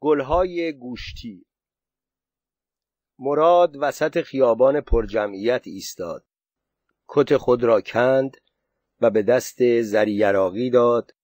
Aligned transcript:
گلهای 0.00 0.72
گوشتی. 0.72 1.46
مراد 3.18 3.76
وسط 3.80 4.20
خیابان 4.20 4.80
پرجمعیت 4.80 5.62
ایستاد. 5.64 6.24
کت 7.08 7.36
خود 7.36 7.64
را 7.64 7.80
کند 7.80 8.36
و 9.00 9.10
به 9.10 9.22
دست 9.22 9.80
زریراقی 9.82 10.70
داد 10.70 11.14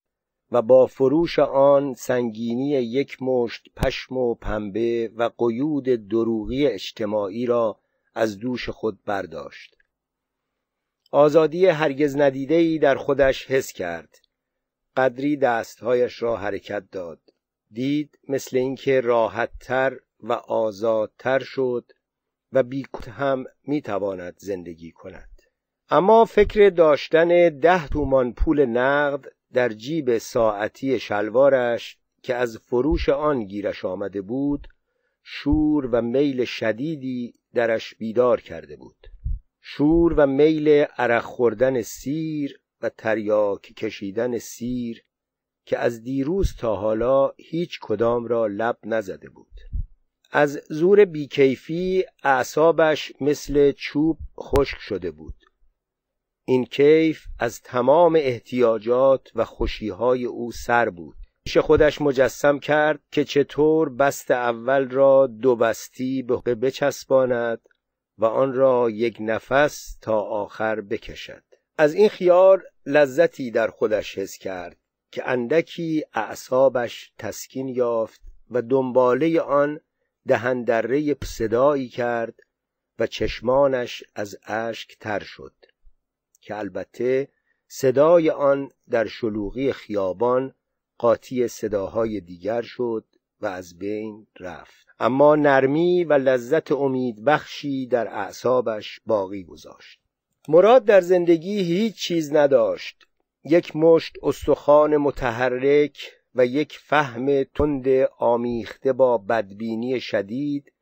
و 0.51 0.63
با 0.63 0.87
فروش 0.87 1.39
آن 1.39 1.95
سنگینی 1.95 2.69
یک 2.69 3.23
مشت 3.23 3.69
پشم 3.77 4.17
و 4.17 4.35
پنبه 4.35 5.13
و 5.17 5.31
قیود 5.39 6.09
دروغی 6.09 6.67
اجتماعی 6.67 7.47
را 7.47 7.81
از 8.15 8.39
دوش 8.39 8.69
خود 8.69 9.05
برداشت. 9.05 9.77
آزادی 11.11 11.67
هرگز 11.67 12.17
ندیده‌ای 12.17 12.79
در 12.79 12.95
خودش 12.95 13.47
حس 13.47 13.73
کرد. 13.73 14.19
قدری 14.97 15.37
دستهایش 15.37 16.23
را 16.23 16.37
حرکت 16.37 16.91
داد. 16.91 17.26
دید 17.71 18.19
مثل 18.29 18.57
اینکه 18.57 19.01
راحتتر 19.01 19.97
و 20.21 20.33
آزادتر 20.33 21.39
شد 21.39 21.93
و 22.53 22.63
بیکت 22.63 23.09
هم 23.09 23.45
می‌تواند 23.67 24.35
زندگی 24.39 24.93
کند. 24.93 25.43
اما 25.91 26.25
فکر 26.25 26.71
داشتن 26.71 27.59
ده 27.59 27.89
تومان 27.89 28.33
پول 28.33 28.65
نقد 28.67 29.25
در 29.53 29.69
جیب 29.69 30.19
ساعتی 30.19 31.01
شلوارش 31.01 31.99
که 32.23 32.35
از 32.35 32.59
فروش 32.59 33.09
آن 33.09 33.45
گیرش 33.45 33.85
آمده 33.85 34.23
بود 34.23 34.69
شور 35.23 35.87
و 35.87 36.03
میل 36.03 36.45
شدیدی 36.45 37.35
درش 37.55 37.95
بیدار 37.95 38.41
کرده 38.41 38.77
بود. 38.77 39.07
شور 39.61 40.13
و 40.13 40.27
میل 40.27 40.69
عرق 40.69 41.23
خوردن 41.23 41.83
سیر 41.83 42.61
و 42.81 42.89
تریاک 42.89 43.63
کشیدن 43.63 44.39
سیر 44.39 45.03
که 45.67 45.79
از 45.79 46.03
دیروز 46.03 46.57
تا 46.57 46.77
حالا 46.77 47.33
هیچ 47.37 47.79
کدام 47.83 48.27
را 48.27 48.47
لب 48.47 48.79
نزده 48.85 49.29
بود. 49.29 49.61
از 50.33 50.61
زور 50.69 51.05
بیکیفی 51.05 52.05
اعصابش 52.23 53.13
مثل 53.21 53.73
چوب 53.73 54.19
خشک 54.41 54.79
شده 54.79 55.11
بود. 55.11 55.35
این 56.45 56.65
کیف 56.65 57.25
از 57.39 57.63
تمام 57.63 58.17
احتیاجات 58.17 59.31
و 59.35 59.45
خوشیهای 59.45 60.25
او 60.25 60.53
سر 60.53 60.91
بود. 60.91 61.17
پیش 61.45 61.59
خودش 61.59 62.01
مجسم 62.01 62.59
کرد 62.59 63.01
که 63.11 63.25
چطور 63.25 63.89
بست 63.89 64.31
اول 64.31 64.89
را 64.89 65.27
دو 65.27 65.57
بستی 65.57 66.23
به 66.23 66.55
بچسباند 66.55 67.61
و 68.19 68.25
آن 68.25 68.53
را 68.53 68.91
یک 68.91 69.17
نفس 69.21 69.99
تا 70.01 70.21
آخر 70.21 70.81
بکشد. 70.81 71.43
از 71.79 71.95
این 71.95 72.09
خیال 72.09 72.63
لذتی 72.87 73.51
در 73.51 73.69
خودش 73.69 74.19
حس 74.19 74.39
کرد. 74.39 74.77
که 75.11 75.29
اندکی 75.29 76.05
اعصابش 76.15 77.13
تسکین 77.19 77.69
یافت 77.69 78.21
و 78.51 78.63
دنباله 78.63 79.41
آن 79.41 79.81
دهندره 80.29 81.17
صدایی 81.25 81.89
کرد 81.89 82.35
و 82.99 83.07
چشمانش 83.07 84.05
از 84.15 84.39
اشک 84.47 84.99
تر 84.99 85.21
شد 85.21 85.55
که 86.41 86.57
البته 86.57 87.29
صدای 87.69 88.31
آن 88.31 88.71
در 88.91 89.07
شلوغی 89.07 89.73
خیابان 89.73 90.55
قاطی 90.99 91.49
صداهای 91.49 92.21
دیگر 92.21 92.63
شد 92.63 93.05
و 93.41 93.47
از 93.47 93.79
بین 93.79 94.27
رفت. 94.41 94.87
اما 95.01 95.37
نرمی 95.37 96.05
و 96.05 96.13
لذت 96.13 96.73
امید 96.73 97.25
بخشی 97.25 97.87
در 97.87 98.09
اعصابش 98.09 99.01
باقی 99.07 99.45
گذاشت. 99.45 100.01
مراد 100.49 100.85
در 100.85 101.01
زندگی 101.01 101.63
هیچ 101.63 101.97
چیز 101.97 102.33
نداشت. 102.33 103.06
یک 103.49 103.77
مشت 103.77 104.17
استخوان 104.23 104.97
متحرک 104.97 106.13
و 106.35 106.47
یک 106.47 106.79
فهم 106.79 107.45
تند 107.45 107.89
آمیخته 108.19 108.93
با 108.93 109.19
بدبینی 109.19 110.01
شدید 110.01 110.73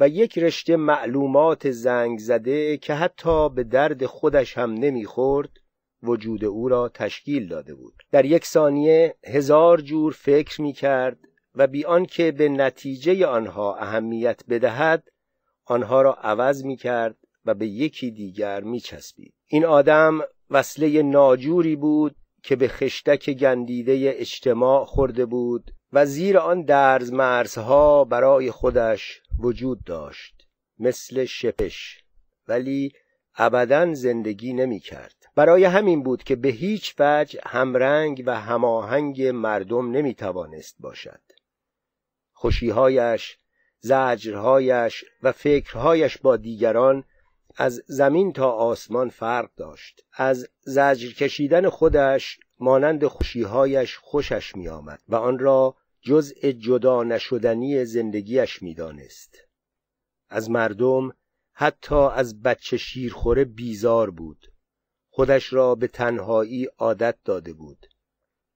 و 0.00 0.08
یک 0.08 0.38
رشته 0.38 0.76
معلومات 0.76 1.70
زنگ 1.70 2.18
زده 2.18 2.76
که 2.76 2.94
حتی 2.94 3.48
به 3.48 3.64
درد 3.64 4.06
خودش 4.06 4.58
هم 4.58 4.74
نمی‌خورد 4.74 5.50
وجود 6.02 6.44
او 6.44 6.68
را 6.68 6.88
تشکیل 6.88 7.48
داده 7.48 7.74
بود. 7.74 7.94
در 8.10 8.24
یک 8.24 8.44
ثانیه 8.44 9.14
هزار 9.24 9.80
جور 9.80 10.12
فکر 10.12 10.62
می 10.62 10.72
کرد 10.72 11.18
و 11.54 11.66
بی 11.66 11.84
آنکه 11.84 12.32
به 12.32 12.48
نتیجه 12.48 13.26
آنها 13.26 13.76
اهمیت 13.76 14.40
بدهد 14.48 15.08
آنها 15.64 16.02
را 16.02 16.14
عوض 16.14 16.64
می 16.64 16.76
کرد 16.76 17.16
و 17.44 17.54
به 17.54 17.66
یکی 17.66 18.10
دیگر 18.10 18.60
می 18.60 18.80
چسبید 18.80 19.34
این 19.46 19.64
آدم 19.64 20.20
وصله 20.50 21.02
ناجوری 21.02 21.76
بود 21.76 22.16
که 22.42 22.56
به 22.56 22.68
خشتک 22.68 23.30
گندیده 23.30 24.14
اجتماع 24.16 24.84
خورده 24.84 25.26
بود 25.26 25.70
و 25.92 26.06
زیر 26.06 26.38
آن 26.38 26.62
درز 26.62 27.12
مرزها 27.12 28.04
برای 28.04 28.50
خودش 28.50 29.22
وجود 29.38 29.84
داشت 29.84 30.46
مثل 30.78 31.24
شپش. 31.24 32.04
ولی 32.48 32.92
ابدا 33.36 33.94
زندگی 33.94 34.52
نمی 34.52 34.80
کرد 34.80 35.14
برای 35.34 35.64
همین 35.64 36.02
بود 36.02 36.22
که 36.22 36.36
به 36.36 36.48
هیچ 36.48 36.94
وجه 36.98 37.40
همرنگ 37.46 38.22
و 38.26 38.40
هماهنگ 38.40 39.22
مردم 39.22 39.90
نمی 39.90 40.14
توانست 40.14 40.76
باشد. 40.80 41.20
خوشیهایش 42.32 43.38
زجرهایش 43.80 45.04
و 45.22 45.32
فکرهایش 45.32 46.18
با 46.18 46.36
دیگران 46.36 47.04
از 47.60 47.82
زمین 47.86 48.32
تا 48.32 48.50
آسمان 48.50 49.08
فرق 49.08 49.50
داشت. 49.56 50.04
از 50.12 50.48
زجر 50.60 51.12
کشیدن 51.12 51.68
خودش 51.68 52.40
مانند 52.58 53.06
خوشیهایش 53.06 53.96
خوشش 53.96 54.56
می 54.56 54.68
آمد 54.68 55.02
و 55.08 55.16
آن 55.16 55.38
را 55.38 55.76
جزء 56.00 56.52
جدا 56.52 57.04
نشدنی 57.04 57.84
زندگیش 57.84 58.62
می 58.62 58.74
دانست. 58.74 59.38
از 60.28 60.50
مردم 60.50 61.12
حتی 61.52 61.94
از 61.94 62.42
بچه 62.42 62.76
شیرخوره 62.76 63.44
بیزار 63.44 64.10
بود. 64.10 64.52
خودش 65.10 65.52
را 65.52 65.74
به 65.74 65.88
تنهایی 65.88 66.64
عادت 66.78 67.16
داده 67.24 67.52
بود. 67.52 67.86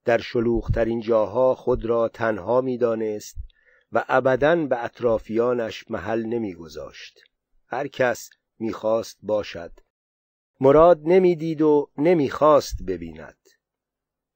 در 0.04 0.18
شلوغترین 0.18 1.00
جاها 1.00 1.54
خود 1.54 1.84
را 1.84 2.08
تنها 2.08 2.60
می 2.60 2.78
دانست 2.78 3.36
و 3.92 4.04
ابدا 4.08 4.66
به 4.66 4.84
اطرافیانش 4.84 5.90
محل 5.90 6.22
نمیگذاشت. 6.26 7.20
هر 7.66 7.88
کس 7.88 8.30
می‌خواست 8.58 9.18
باشد. 9.22 9.72
مراد 10.60 11.00
نمی‌دید 11.04 11.62
و 11.62 11.90
نمی‌خواست 11.98 12.82
ببیند. 12.88 13.38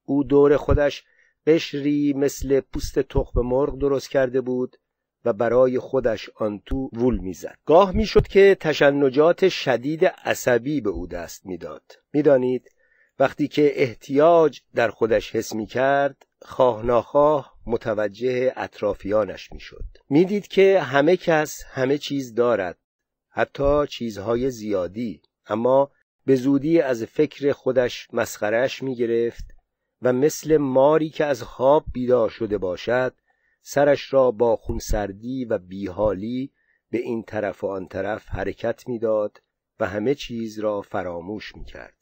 او 0.05 0.25
دور 0.25 0.57
خودش 0.57 1.05
قشری 1.47 2.13
مثل 2.13 2.61
پوست 2.61 2.99
تخم 2.99 3.41
مرغ 3.41 3.79
درست 3.79 4.11
کرده 4.11 4.41
بود 4.41 4.77
و 5.25 5.33
برای 5.33 5.79
خودش 5.79 6.31
آن 6.37 6.63
تو 6.67 6.91
وول 6.93 7.19
می‌زد. 7.19 7.59
گاه 7.67 7.93
می‌شد 7.93 8.27
که 8.27 8.57
تشنجات 8.61 9.49
شدید 9.49 10.05
عصبی 10.05 10.81
به 10.81 10.91
او 10.91 11.07
دست 11.07 11.47
می‌داد. 11.47 11.93
می‌دانید 12.13 12.71
وقتی 13.19 13.49
که 13.49 13.83
احتیاج 13.83 14.61
در 14.75 14.91
خودش 14.91 15.37
حس 15.37 15.55
می 15.55 15.67
کرد 15.67 16.27
خواه 16.43 16.87
ناخواه 16.87 17.57
متوجه 17.67 18.53
اطرافیانش 18.57 19.53
می‌شد. 19.53 19.85
می‌دید 20.09 20.49
که 20.49 20.81
همه 20.81 21.17
کس 21.17 21.63
همه 21.69 21.99
چیز 21.99 22.35
دارد. 22.35 22.79
حتی 23.37 23.87
چیزهای 23.87 24.51
زیادی 24.51 25.23
اما 25.47 25.91
به 26.27 26.37
زودی 26.37 26.81
از 26.81 27.03
فکر 27.03 27.53
خودش 27.53 28.09
مسخرش 28.13 28.83
می 28.83 28.97
گرفت 28.97 29.45
و 30.03 30.13
مثل 30.13 30.57
ماری 30.57 31.11
که 31.11 31.25
از 31.25 31.43
خواب 31.43 31.85
بیدار 31.93 32.29
شده 32.29 32.59
باشد 32.59 33.15
سرش 33.63 34.13
را 34.13 34.31
با 34.31 34.57
خونسردی 34.57 35.45
و 35.45 35.59
بیحالی 35.59 36.53
به 36.91 36.99
این 36.99 37.23
طرف 37.23 37.65
و 37.65 37.67
آن 37.67 37.89
طرف 37.89 38.29
حرکت 38.29 38.89
می‌داد 38.89 39.41
و 39.81 39.87
همه 39.87 40.15
چیز 40.15 40.59
را 40.59 40.81
فراموش 40.81 41.57
می 41.57 41.65
کرد. 41.65 41.97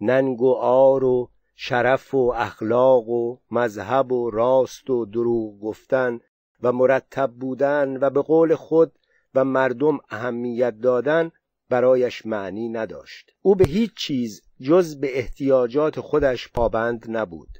ننگ 0.00 0.42
و 0.42 0.52
آر 0.54 1.04
و 1.04 1.30
شرف 1.54 2.14
و 2.14 2.32
اخلاق 2.36 3.08
و 3.08 3.38
مذهب 3.50 4.12
و 4.12 4.30
راست 4.30 4.90
و 4.90 5.04
دروغ 5.04 5.60
گفتن 5.60 6.20
و 6.62 6.72
مرتب 6.72 7.32
بودن 7.32 7.96
و 7.96 8.10
به 8.10 8.22
قول 8.22 8.54
خود 8.54 8.92
و 9.36 9.44
مردم 9.44 9.98
اهمیت 10.10 10.74
دادن 10.80 11.30
برایش 11.68 12.26
معنی 12.26 12.68
نداشت. 12.68 13.30
او 13.42 13.54
به 13.54 13.64
هیچ 13.64 13.94
چیز 13.96 14.42
جز 14.60 15.00
به 15.00 15.18
احتیاجات 15.18 16.00
خودش 16.00 16.48
پابند 16.48 17.06
نبود. 17.08 17.58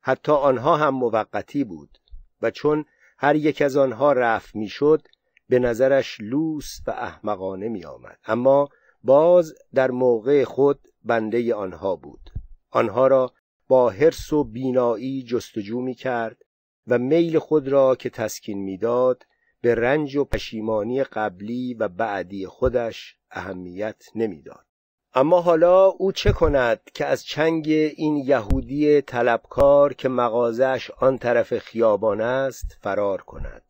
حتی 0.00 0.32
آنها 0.32 0.76
هم 0.76 0.94
موقتی 0.94 1.64
بود 1.64 1.98
و 2.42 2.50
چون 2.50 2.84
هر 3.18 3.36
یک 3.36 3.62
از 3.62 3.76
آنها 3.76 4.12
رفت 4.12 4.56
می‌شد 4.56 5.08
به 5.48 5.58
نظرش 5.58 6.16
لوس 6.20 6.78
و 6.86 6.90
احمقانه 6.90 7.68
می 7.68 7.84
آمد. 7.84 8.18
اما 8.24 8.68
باز 9.04 9.54
در 9.74 9.90
موقع 9.90 10.44
خود 10.44 10.80
بنده 11.04 11.54
آنها 11.54 11.96
بود. 11.96 12.30
آنها 12.70 13.06
را 13.06 13.32
با 13.68 13.90
حرس 13.90 14.32
و 14.32 14.44
بینایی 14.44 15.22
جستجو 15.22 15.80
می 15.80 15.94
کرد 15.94 16.42
و 16.86 16.98
میل 16.98 17.38
خود 17.38 17.68
را 17.68 17.96
که 17.96 18.10
تسکین 18.10 18.58
می‌داد 18.58 19.26
به 19.60 19.74
رنج 19.74 20.16
و 20.16 20.24
پشیمانی 20.24 21.04
قبلی 21.04 21.74
و 21.74 21.88
بعدی 21.88 22.46
خودش 22.46 23.16
اهمیت 23.30 24.04
نمی‌داد. 24.14 24.66
اما 25.14 25.40
حالا 25.40 25.86
او 25.86 26.12
چه 26.12 26.32
کند 26.32 26.80
که 26.94 27.06
از 27.06 27.24
چنگ 27.24 27.68
این 27.68 28.16
یهودی 28.16 29.02
طلبکار 29.02 29.94
که 29.94 30.08
مغازش 30.08 30.90
آن 30.90 31.18
طرف 31.18 31.58
خیابان 31.58 32.20
است 32.20 32.76
فرار 32.80 33.22
کند؟ 33.22 33.62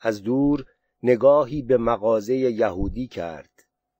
از 0.00 0.22
دور 0.22 0.66
نگاهی 1.02 1.62
به 1.62 1.76
مغازه 1.76 2.34
یهودی 2.34 3.06
کرد. 3.06 3.50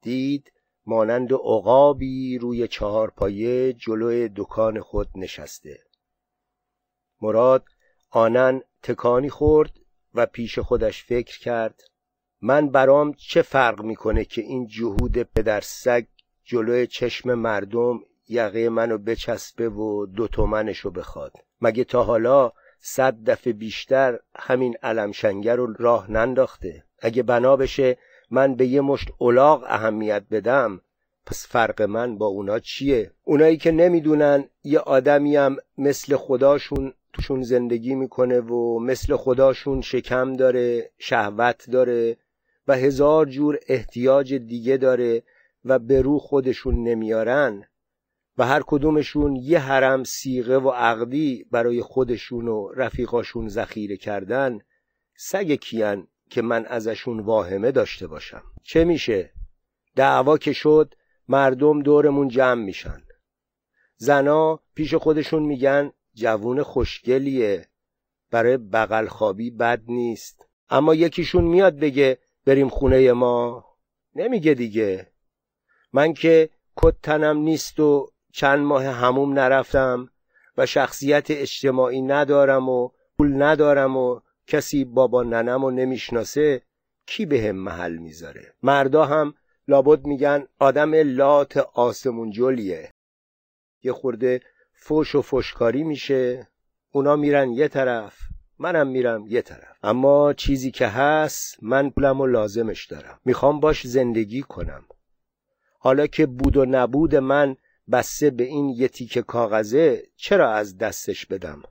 دید 0.02 0.52
مانند 0.86 1.32
عقابی 1.32 2.38
روی 2.38 2.68
چهار 2.68 3.10
پایه 3.10 3.72
جلوی 3.72 4.30
دکان 4.36 4.80
خود 4.80 5.08
نشسته. 5.14 5.78
مراد 7.20 7.64
آنن 8.10 8.62
تکانی 8.82 9.30
خورد 9.30 9.80
و 10.14 10.26
پیش 10.26 10.58
خودش 10.58 11.04
فکر 11.04 11.38
کرد 11.38 11.82
من 12.42 12.68
برام 12.68 13.12
چه 13.12 13.42
فرق 13.42 13.82
می‌کنه 13.82 14.24
که 14.24 14.42
این 14.42 14.66
جهود 14.66 15.22
پدر 15.22 15.60
سگ 15.60 16.04
جلوی 16.44 16.86
چشم 16.86 17.34
مردم 17.34 18.00
یقه 18.28 18.68
منو 18.68 18.98
بچسبه 18.98 19.68
و 19.68 20.06
دو 20.06 20.28
تومنشو 20.28 20.90
بخواد؟ 20.90 21.32
مگه 21.60 21.84
تا 21.84 22.02
حالا 22.02 22.52
صد 22.80 23.24
دفعه 23.24 23.52
بیشتر 23.52 24.18
همین 24.36 24.76
علمشنگر 24.82 25.56
رو 25.56 25.72
راه 25.78 26.10
ننداخته؟ 26.10 26.84
اگه 26.98 27.22
بنا 27.22 27.56
بشه 27.56 27.98
من 28.30 28.54
به 28.54 28.66
یه 28.66 28.80
مشت 28.80 29.08
اولاغ 29.18 29.64
اهمیت 29.68 30.22
بدم 30.30 30.80
پس 31.26 31.46
فرق 31.46 31.82
من 31.82 32.18
با 32.18 32.26
اونا 32.26 32.58
چیه؟ 32.58 33.10
اونایی 33.24 33.56
که 33.56 33.70
نمی‌دونن 33.70 34.48
یه 34.64 34.78
آدمیم 34.78 35.56
مثل 35.78 36.16
خداشون 36.16 36.92
توشون 37.14 37.42
زندگی 37.42 37.94
می‌کنه 37.94 38.40
و 38.40 38.78
مثل 38.78 39.16
خداشون 39.16 39.80
شکم 39.80 40.32
داره 40.32 40.90
شهوت 40.98 41.70
داره 41.70 42.16
و 42.68 42.76
هزار 42.76 43.26
جور 43.26 43.58
احتیاج 43.68 44.34
دیگه 44.34 44.76
داره 44.76 45.22
و 45.64 45.78
به 45.78 46.02
رو 46.02 46.18
خودشون 46.18 46.82
نمیارن 46.82 47.64
و 48.38 48.46
هر 48.46 48.62
کدومشون 48.66 49.36
یه 49.36 49.58
حرم 49.58 50.04
سیغه 50.04 50.58
و 50.58 50.70
عقدی 50.70 51.46
برای 51.50 51.82
خودشون 51.82 52.48
و 52.48 52.72
رفیقاشون 52.76 53.48
ذخیره 53.48 53.96
کردن 53.96 54.58
سگ 55.16 55.52
کیان 55.52 56.08
که 56.30 56.42
من 56.42 56.66
ازشون 56.66 57.20
واهمه 57.20 57.72
داشته 57.72 58.06
باشم. 58.06 58.42
چه 58.62 58.84
میشه؟ 58.84 59.32
دعوا 59.96 60.38
که 60.38 60.52
شد 60.52 60.94
مردم 61.28 61.82
دورمون 61.82 62.28
جمع 62.28 62.64
میشن. 62.64 63.02
زنا 63.96 64.60
پیش 64.74 64.94
خودشون 64.94 65.42
میگن 65.42 65.92
جوون 66.14 66.62
خوشگلیه. 66.62 67.68
برای 68.30 68.56
بغل 68.56 69.06
خوابی 69.06 69.50
بد 69.50 69.82
نیست. 69.86 70.46
اما 70.70 70.94
یکیشون 70.94 71.44
میاد 71.44 71.78
بگه 71.78 72.18
بریم 72.44 72.68
خونه 72.68 73.12
ما. 73.12 73.64
نمیگه 74.14 74.54
دیگه. 74.54 75.12
من 75.92 76.14
که 76.14 76.50
کت 76.76 76.94
تنم 77.02 77.38
نیست 77.38 77.80
و 77.80 78.10
چند 78.32 78.58
ماه 78.58 78.84
هموم 78.84 79.32
نرفتم 79.38 80.10
و 80.56 80.66
شخصیت 80.66 81.30
اجتماعی 81.30 82.02
ندارم 82.02 82.68
و 82.68 82.90
پول 83.18 83.42
ندارم 83.42 83.96
و 83.96 84.20
کسی 84.46 84.84
بابا 84.84 85.22
ننم 85.22 85.64
و 85.64 85.70
نمی‌شناسه 85.70 86.62
کی 87.06 87.26
به 87.26 87.42
هم 87.42 87.56
محل 87.56 87.96
می‌ذاره؟ 87.96 88.54
مردا 88.62 89.04
هم 89.04 89.34
لابد 89.68 90.06
میگن 90.06 90.46
آدم 90.58 90.94
لات 90.94 91.56
آسمون 91.56 92.30
جلیه. 92.30 92.90
یه 93.82 93.92
خورده 93.92 94.40
فوش 94.86 95.14
و 95.14 95.22
فشکاری 95.22 95.84
میشه. 95.84 96.48
اونا 96.90 97.16
میرن 97.16 97.52
یه 97.52 97.68
طرف 97.68 98.18
منم 98.58 98.86
میرم 98.86 99.26
یه 99.26 99.42
طرف. 99.42 99.76
اما 99.82 100.32
چیزی 100.32 100.70
که 100.70 100.86
هست 100.86 101.62
من 101.62 101.90
پولم 101.90 102.20
و 102.20 102.26
لازمش 102.26 102.86
دارم. 102.86 103.20
می‌خوام 103.24 103.60
باش 103.60 103.86
زندگی 103.86 104.42
کنم. 104.42 104.84
حالا 105.78 106.06
که 106.06 106.26
بود 106.26 106.56
و 106.56 106.64
نبود 106.64 107.16
من 107.16 107.56
بسته 107.90 108.30
به 108.30 108.44
این 108.44 108.68
یه 108.68 108.88
تیکه 108.88 109.22
کاغذه 109.22 110.02
چرا 110.16 110.52
از 110.52 110.78
دستش 110.78 111.26
بدم؟ 111.26 111.62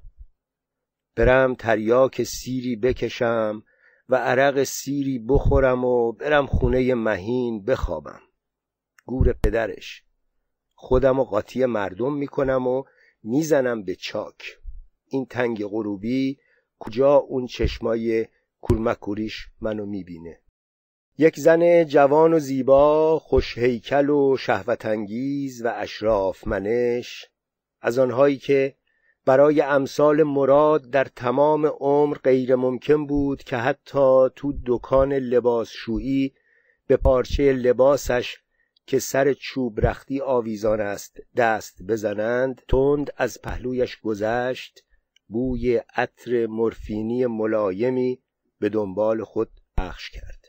برم 1.15 1.55
تریاک 1.55 2.23
سیری 2.23 2.75
بکشم 2.75 3.63
و 4.09 4.15
عرق 4.15 4.63
سیری 4.63 5.19
بخورم 5.19 5.85
و 5.85 6.11
برم 6.11 6.45
خونه 6.45 6.95
مهین 6.95 7.65
بخوابم. 7.65 8.21
گور 9.05 9.33
پدرش. 9.43 10.03
خودم 10.75 11.19
و 11.19 11.23
قاطی 11.23 11.65
مردم 11.65 12.13
می‌کنم 12.13 12.67
و 12.67 12.83
می‌زنم 13.23 13.83
به 13.83 13.95
چاک. 13.95 14.57
این 15.07 15.25
تنگ 15.25 15.65
غروبی 15.65 16.37
کجا 16.79 17.15
اون 17.15 17.45
چشمای 17.45 18.27
کورمکوریش 18.61 19.47
منو 19.61 19.85
می‌بینه؟ 19.85 20.39
یک 21.17 21.39
زن 21.39 21.83
جوان 21.83 22.33
و 22.33 22.39
زیبا 22.39 23.19
خوش 23.19 23.57
هیکل 23.57 24.09
و 24.09 24.37
شهوتانگیز 24.37 25.65
و 25.65 25.73
اشراف 25.75 26.47
منش. 26.47 27.25
از 27.81 27.99
آنهایی 27.99 28.37
که 28.37 28.75
برای 29.25 29.61
امثال 29.61 30.23
مراد 30.23 30.89
در 30.89 31.03
تمام 31.03 31.65
عمر 31.65 32.17
غیر 32.17 32.55
ممکن 32.55 33.07
بود 33.07 33.43
که 33.43 33.57
حتی 33.57 34.29
تو 34.35 34.53
دکان 34.65 35.13
لباسشویی 35.13 36.33
به 36.87 36.97
پارچه 36.97 37.53
لباسش 37.53 38.42
که 38.85 38.99
سر 38.99 39.33
چوب 39.33 39.85
رختی 39.85 40.21
آویزان 40.21 40.81
است 40.81 41.17
دست 41.35 41.83
بزنند 41.83 42.61
تند 42.67 43.13
از 43.17 43.41
پهلویش 43.41 43.99
گذشت 44.01 44.83
بوی 45.27 45.81
عطر 45.95 46.47
مرفینی 46.47 47.25
ملایمی 47.25 48.21
به 48.59 48.69
دنبال 48.69 49.23
خود 49.23 49.49
پخش 49.77 50.09
کرد. 50.09 50.45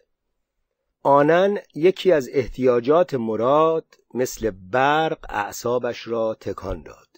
آنن 1.03 1.59
یکی 1.75 2.13
از 2.13 2.29
احتیاجات 2.33 3.15
مراد 3.15 3.95
مثل 4.15 4.51
برق 4.51 5.27
اعصابش 5.29 6.07
را 6.07 6.35
تکان 6.41 6.83
داد. 6.83 7.09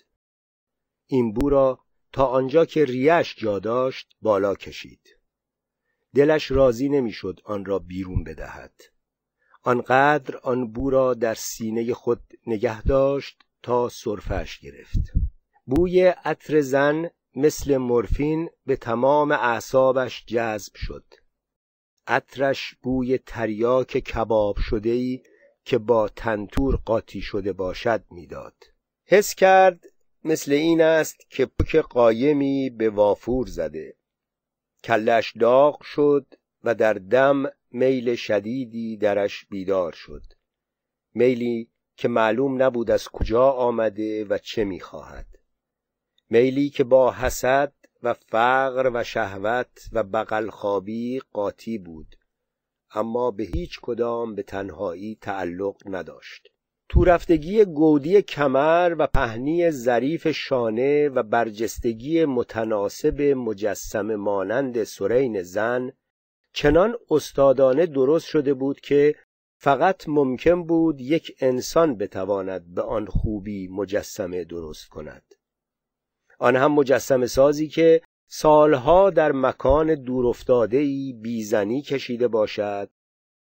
این 1.06 1.32
بو 1.32 1.50
را 1.50 1.80
تا 2.12 2.26
آنجا 2.26 2.64
که 2.64 2.84
ریش 2.84 3.34
جا 3.38 3.58
داشت 3.58 4.16
بالا 4.22 4.54
کشید. 4.54 5.18
دلش 6.14 6.50
راضی 6.50 6.88
نمی‌شد 6.88 7.40
آن 7.44 7.64
را 7.64 7.78
بیرون 7.78 8.24
بدهد. 8.24 8.72
آنقدر 9.66 10.36
آن 10.36 10.72
بو 10.72 10.90
را 10.90 11.14
در 11.14 11.34
سینه 11.34 11.94
خود 11.94 12.20
نگه 12.46 12.82
داشت 12.82 13.38
تا 13.62 13.88
سرفش 13.88 14.58
گرفت. 14.58 15.12
بوی 15.64 16.06
عطر 16.06 16.60
زن 16.60 17.10
مثل 17.34 17.76
مورفین 17.76 18.50
به 18.66 18.76
تمام 18.76 19.32
اعصابش 19.32 20.24
جذب 20.26 20.74
شد. 20.74 21.04
عطرش 22.06 22.74
بوی 22.82 23.18
تریاک 23.18 23.98
کباب 23.98 24.56
شده 24.58 24.90
ای 24.90 25.22
که 25.64 25.78
با 25.78 26.08
تنتور 26.08 26.76
قاطی 26.76 27.20
شده 27.20 27.52
باشد 27.52 28.04
می‌داد. 28.10 28.54
حس 29.04 29.34
کرد 29.34 29.84
مثل 30.24 30.52
این 30.52 30.80
است 30.80 31.30
که 31.30 31.46
پک 31.46 31.76
قایمی 31.76 32.70
به 32.70 32.90
وافور 32.90 33.46
زده. 33.46 33.96
کلش 34.84 35.36
داغ 35.36 35.82
شد 35.82 36.26
و 36.64 36.75
در 36.75 36.94
دم 36.94 37.46
میل 37.76 38.14
شدیدی 38.14 38.97
درش 38.97 39.47
بیدار 39.50 39.92
شد. 39.92 40.23
میلی 41.14 41.71
که 41.97 42.09
معلوم 42.09 42.62
نبود 42.62 42.90
از 42.90 43.09
کجا 43.09 43.50
آمده 43.50 44.25
و 44.25 44.38
چه 44.38 44.64
می‌خواهد. 44.64 45.26
میلی 46.30 46.71
که 46.71 46.85
با 46.85 47.12
حسد 47.12 47.73
و 48.02 48.14
فقر 48.14 48.90
و 48.95 49.04
شهوت 49.04 49.88
و 49.92 50.02
بغل 50.02 50.50
خوابی 50.50 51.21
قاطی 51.33 51.78
بود 51.78 52.16
اما 52.90 53.30
به 53.30 53.42
هیچ 53.42 53.80
کدام 53.83 54.35
به 54.35 54.42
تنهایی 54.42 55.18
تعلق 55.21 55.76
نداشت. 55.87 56.49
تو 56.88 57.04
رفتگی 57.04 57.64
گودی 57.64 58.23
کمر 58.23 58.97
و 58.99 59.06
پهنی 59.06 59.71
ظریف 59.71 60.30
شانه 60.30 61.09
و 61.09 61.23
برجستگی 61.23 62.25
متناسب 62.25 63.23
مجسم 63.23 64.14
مانند 64.14 64.85
سرین 64.85 65.42
زن 65.42 65.92
چنان 66.56 66.96
استادانه 67.10 67.86
درست 67.86 68.26
شده 68.26 68.54
بود 68.54 68.80
که 68.80 69.14
فقط 69.58 70.08
ممکن 70.08 70.66
بود 70.66 71.00
یک 71.00 71.36
انسان 71.40 71.96
بتواند 71.96 72.75
به 72.75 72.82
آن 72.82 73.06
خوبی 73.06 73.68
مجسمه 73.68 74.44
درست 74.44 74.88
کند. 74.88 75.22
آن 76.38 76.56
هم 76.56 76.72
مجسم 76.72 77.26
سازی 77.26 77.68
که 77.68 78.02
سالها 78.28 79.10
در 79.10 79.32
مکان 79.32 79.94
دورافتادهای 79.94 81.12
بیزنی 81.22 81.82
کشیده 81.82 82.28
باشد 82.28 82.90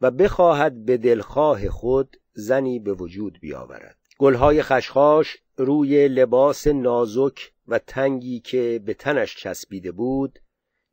و 0.01 0.11
بخواهد 0.11 0.85
به 0.85 0.97
دلخواه 0.97 1.69
خود 1.69 2.17
زنی 2.33 2.79
به 2.79 2.93
وجود 2.93 3.39
بیاورد. 3.41 3.97
گلهای 4.19 4.61
خشخاش 4.61 5.37
روی 5.57 6.07
لباس 6.07 6.67
نازک 6.67 7.51
و 7.67 7.79
تنگی 7.79 8.39
که 8.39 8.81
به 8.85 8.93
تنش 8.93 9.35
چسبیده 9.35 9.91
بود 9.91 10.39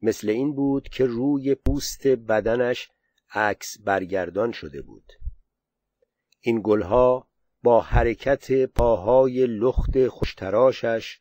مثل 0.03 0.29
این 0.29 0.55
بود 0.55 0.89
که 0.89 1.07
روی 1.07 1.55
پوست 1.55 2.07
بدنش 2.07 2.91
عکس 3.35 3.79
برگردان 3.79 4.53
شده 4.53 4.83
بود. 4.83 5.13
این 6.41 6.61
گلها 6.65 7.29
با 7.63 7.81
حرکت 7.81 8.65
پاهای 8.65 9.47
لخت 9.47 10.09
خوشتراشش 10.09 11.21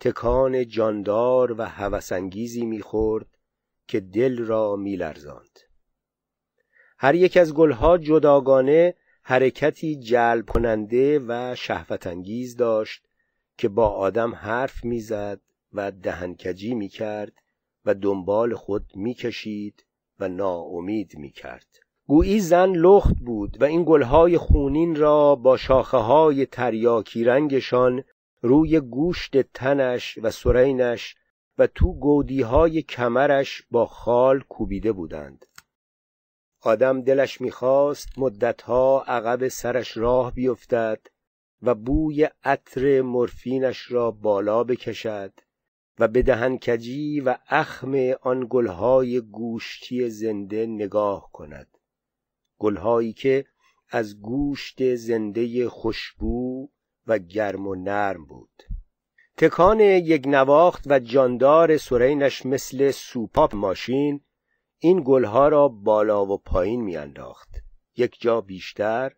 تکان 0.00 0.68
جاندار 0.68 1.52
و 1.52 1.62
هوسانگیزی 1.62 2.64
می‌خورد 2.64 3.26
که 3.88 4.00
دل 4.00 4.38
را 4.38 4.76
میلرزاند. 4.76 5.58
هر 6.98 7.14
یک 7.14 7.36
از 7.36 7.54
گلها 7.54 7.98
جداگانه 7.98 8.94
حرکتی 9.22 9.96
جلب 9.96 10.46
کننده 10.48 11.18
و 11.18 11.54
شهوت 11.58 12.06
انگیز 12.06 12.56
داشت 12.56 13.08
که 13.58 13.68
با 13.68 13.88
آدم 13.88 14.34
حرف 14.34 14.84
می‌زد 14.84 15.40
و 15.72 15.92
دهنکجی 15.92 16.74
می‌کرد 16.74 17.32
و 17.84 17.94
دنبال 17.94 18.54
خود 18.54 18.86
می‌کشید 18.94 19.84
و 20.18 20.28
ناامید 20.28 21.18
می‌کرد. 21.18 21.78
گویی 22.06 22.40
زن 22.40 22.72
لخت 22.72 23.14
بود 23.14 23.56
و 23.60 23.64
این 23.64 23.84
گلهای 23.86 24.38
خونین 24.38 24.96
را 24.96 25.34
با 25.34 25.56
شاخه 25.56 25.96
های 25.96 26.46
تریاکی 26.46 27.24
رنگشان 27.24 28.04
روی 28.42 28.80
گوشت 28.80 29.36
تنش 29.36 30.18
و 30.22 30.30
سرینش 30.30 31.16
و 31.58 31.66
تو 31.66 31.92
گودیهای 31.92 32.82
کمرش 32.82 33.62
با 33.70 33.86
خال 33.86 34.40
کوبیده 34.40 34.92
بودند. 34.92 35.46
آدم 36.62 37.02
دلش 37.02 37.40
می‌خواست 37.40 38.08
مدتها 38.18 39.04
عقب 39.06 39.48
سرش 39.48 39.96
راه 39.96 40.34
بیفتد 40.34 41.06
و 41.62 41.74
بوی 41.74 42.28
عطر 42.44 43.02
مرفینش 43.02 43.90
را 43.90 44.10
بالا 44.10 44.64
بکشد 44.64 45.32
و 46.00 46.08
به 46.08 46.22
دهنکجی 46.22 47.20
و 47.20 47.36
اخم 47.48 47.94
آن 48.22 48.46
گلهای 48.50 49.20
گوشتی 49.20 50.10
زنده 50.10 50.66
نگاه 50.66 51.30
کند. 51.32 51.78
گلهایی 52.58 53.12
که 53.12 53.44
از 53.90 54.20
گوشت 54.20 54.94
زنده 54.94 55.68
خوشبو 55.68 56.68
و 57.06 57.18
گرم 57.18 57.66
و 57.66 57.74
نرم 57.74 58.24
بود. 58.24 58.62
تکان 59.36 59.80
یک 59.80 60.22
نواخت 60.26 60.84
و 60.86 60.98
جاندار 60.98 61.76
سرینش 61.76 62.46
مثل 62.46 62.90
سوپاپ 62.90 63.54
ماشین 63.54 64.20
این 64.78 65.02
گلها 65.04 65.48
را 65.48 65.68
بالا 65.68 66.26
و 66.26 66.38
پایین 66.38 66.80
میانداخت. 66.80 67.48
یک 67.96 68.20
جا 68.20 68.40
بیشتر 68.40 69.12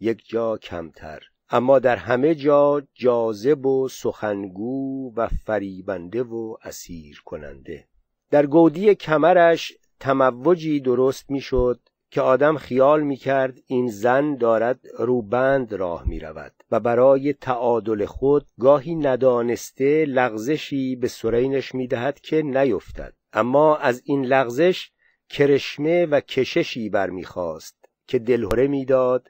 یک 0.00 0.28
جا 0.28 0.56
کمتر. 0.58 1.31
اما 1.54 1.78
در 1.78 1.96
همه 1.96 2.34
جا 2.34 2.82
جاذب 2.94 3.66
و 3.66 3.88
سخنگو 3.88 5.12
و 5.16 5.28
فریبنده 5.28 6.22
و 6.22 6.56
اسیر 6.62 7.22
کننده 7.24 7.88
در 8.30 8.46
گودی 8.46 8.94
کمرش 8.94 9.72
تموجی 10.00 10.80
درست 10.80 11.30
می‌شد 11.30 11.80
که 12.10 12.20
آدم 12.20 12.56
خیال 12.56 13.02
می‌کرد 13.02 13.58
این 13.66 13.88
زن 13.88 14.36
دارد 14.36 14.80
روبند 14.98 15.72
راه 15.72 16.08
می‌رود 16.08 16.52
و 16.70 16.80
برای 16.80 17.32
تعادل 17.32 18.04
خود 18.04 18.46
گاهی 18.60 18.94
ندانسته 18.94 20.04
لغزشی 20.04 20.96
به 20.96 21.08
سرینش 21.08 21.74
می‌دهد 21.74 22.20
که 22.20 22.42
نیفتد. 22.42 23.14
اما 23.32 23.76
از 23.76 24.02
این 24.04 24.24
لغزش 24.24 24.90
کرشمه 25.28 26.06
و 26.06 26.20
کششی 26.20 26.88
برمیخواست 26.88 27.84
که 28.06 28.18
دلهره 28.18 28.66
می‌داد 28.66 29.28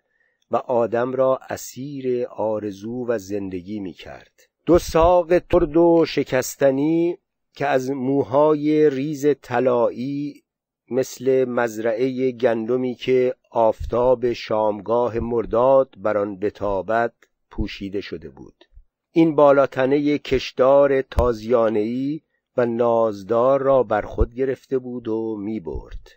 و 0.53 0.57
آدم 0.57 1.13
را 1.13 1.41
اسیر 1.51 2.27
آرزو 2.27 3.07
و 3.09 3.19
زندگی 3.19 3.81
می‌کرد. 3.81 4.33
دو 4.67 4.79
ساق 4.79 5.39
ترد 5.39 5.77
و 5.77 6.05
شکستنی 6.09 7.19
که 7.55 7.67
از 7.67 7.91
موهای 7.91 8.91
ریز 8.91 9.27
طلایی 9.43 10.43
مثل 10.91 11.45
مزرعه 11.45 12.33
گندمی 12.33 12.95
که 12.95 13.35
آفتاب 13.51 14.33
شامگاه 14.33 15.19
مرداد 15.19 15.95
بر 15.97 16.17
آن 16.17 16.39
بتابد 16.39 17.13
پوشیده 17.51 18.01
شده 18.01 18.29
بود. 18.29 18.65
این 19.13 19.35
بالاتنه 19.35 20.19
کشدار 20.19 21.03
تازیانهای 21.03 22.21
و 22.57 22.67
نازدار 22.67 23.63
را 23.63 23.83
بر 23.83 24.03
خود 24.03 24.35
گرفته 24.35 24.79
بود 24.79 25.09
و 25.09 25.37
می 25.37 25.61
برد 25.61 26.09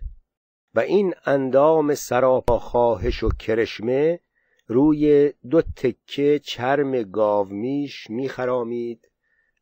و 0.75 0.79
این 0.79 1.13
اندام 1.25 1.95
سراپا 1.95 2.59
خواهش 2.59 3.23
و 3.23 3.29
کرشمه 3.29 4.19
روی 4.67 5.34
دو 5.50 5.62
تکه 5.62 6.39
چرم 6.43 7.03
گاومیش 7.03 8.10
میخرامید 8.10 9.12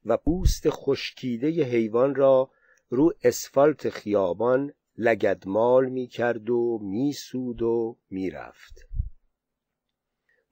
و 0.05 0.17
پوست 0.17 0.69
خشکیده 0.69 1.63
حیوان 1.63 2.15
را 2.15 2.49
رو 2.89 3.13
اسفالت 3.23 3.89
خیابان 3.89 4.73
لگدمال 4.97 5.89
می‌کرد 5.89 6.49
و 6.49 6.79
میسود 6.81 7.61
و 7.61 7.97
می‌رفت. 8.09 8.87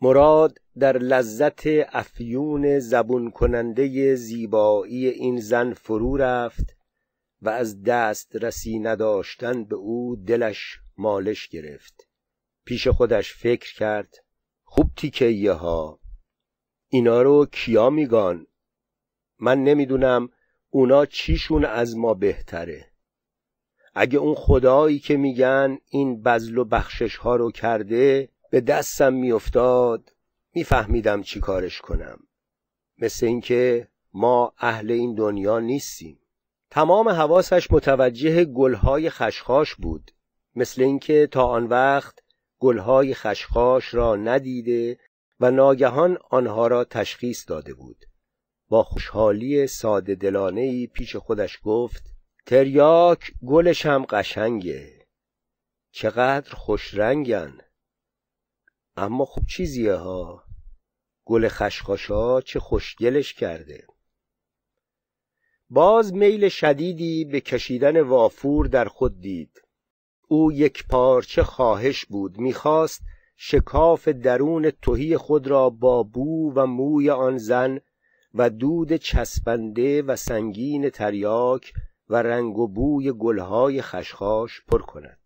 مراد 0.01 0.57
در 0.79 0.97
لذت 0.97 1.63
افیون 1.93 2.79
زبون 2.79 3.31
کننده 3.31 4.15
زیبایی 4.15 5.07
این 5.07 5.39
زن 5.39 5.73
فرو 5.73 6.17
رفت 6.17 6.75
و 7.41 7.49
از 7.49 7.83
دست 7.83 8.35
رسی 8.35 8.79
نداشتن 8.79 9.63
به 9.63 9.75
او 9.75 10.15
دلش 10.15 10.79
مالش 10.97 11.47
گرفت. 11.47 12.07
پیش 12.65 12.87
خودش 12.87 13.33
فکر 13.33 13.75
کرد 13.75 14.17
خوب 14.73 14.91
تیکه 14.95 15.51
ها. 15.51 15.99
اینا 16.87 17.21
رو 17.21 17.45
کیا 17.45 17.89
میگان؟ 17.89 18.47
من 19.39 19.63
نمی‌دونم 19.63 20.29
اونا 20.69 21.05
چیشون 21.05 21.65
از 21.65 21.97
ما 21.97 22.13
بهتره. 22.13 22.91
اگه 23.95 24.19
اون 24.19 24.35
خدایی 24.35 24.99
که 24.99 25.17
میگن 25.17 25.77
این 25.89 26.23
بزل 26.23 26.57
و 26.57 26.65
بخشش 26.65 27.15
ها 27.15 27.35
رو 27.35 27.51
کرده 27.51 28.29
به 28.49 28.61
دستم 28.61 29.13
میافتاد 29.13 30.13
میفهمیدم 30.55 31.21
چی 31.21 31.39
کارش 31.39 31.81
کنم. 31.81 32.19
مثل 32.97 33.25
اینکه 33.25 33.87
ما 34.13 34.53
اهل 34.57 34.91
این 34.91 35.15
دنیا 35.15 35.59
نیستیم. 35.59 36.19
تمام 36.69 37.09
حواسش 37.09 37.71
متوجه 37.71 38.45
گلهای 38.45 39.09
خشخاش 39.09 39.75
بود. 39.75 40.11
مثل 40.55 40.81
اینکه 40.81 41.27
تا 41.31 41.45
آن 41.45 41.65
وقت 41.65 42.21
گلهای 42.61 43.13
خشخاش 43.13 43.93
را 43.93 44.15
ندیده 44.15 44.99
و 45.39 45.51
ناگهان 45.51 46.17
آنها 46.29 46.67
را 46.67 46.83
تشخیص 46.83 47.49
داده 47.49 47.73
بود. 47.73 48.05
با 48.69 48.83
خوشحالی 48.83 49.67
ساده 49.67 50.15
دلانه 50.15 50.87
پیش 50.87 51.15
خودش 51.15 51.59
گفت 51.63 52.03
تریاک 52.45 53.31
گلش 53.47 53.85
هم 53.85 54.05
قشنگه. 54.05 55.07
چقدر 55.91 56.55
خوش 56.55 56.93
رنگن. 56.93 57.57
اما 58.95 59.25
خوب 59.25 59.45
چیزیه 59.45 59.93
ها. 59.93 60.43
گل 61.25 61.47
خشخاشا 61.47 62.41
چه 62.41 62.59
خوشگلش 62.59 63.33
کرده. 63.33 63.87
باز 65.69 66.13
میل 66.13 66.49
شدیدی 66.49 67.25
به 67.25 67.41
کشیدن 67.41 68.01
وافور 68.01 68.67
در 68.67 68.85
خود 68.85 69.19
دید. 69.19 69.61
او 70.31 70.51
یک 70.51 70.87
پارچه 70.87 71.43
خواهش 71.43 72.05
بود 72.05 72.37
می‌خواست 72.37 73.01
شکاف 73.37 74.07
درون 74.07 74.71
توهی 74.81 75.17
خود 75.17 75.47
را 75.47 75.69
با 75.69 76.03
بو 76.03 76.53
و 76.55 76.65
موی 76.65 77.09
آن 77.09 77.37
زن 77.37 77.79
و 78.33 78.49
دود 78.49 78.95
چسبنده 78.95 80.01
و 80.01 80.15
سنگین 80.15 80.89
تریاک 80.89 81.73
و 82.09 82.15
رنگ 82.15 82.57
و 82.57 82.67
بوی 82.67 83.11
گلهای 83.11 83.81
خشخاش 83.81 84.61
پر 84.67 84.81
کند. 84.81 85.19